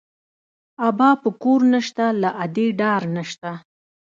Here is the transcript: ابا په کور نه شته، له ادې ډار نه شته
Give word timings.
ابا 0.87 1.09
په 1.21 1.29
کور 1.41 1.61
نه 1.73 1.79
شته، 1.87 2.05
له 2.21 2.29
ادې 2.43 2.67
ډار 2.79 3.01
نه 3.15 3.23
شته 3.31 3.51